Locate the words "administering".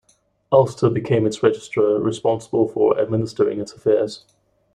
2.99-3.59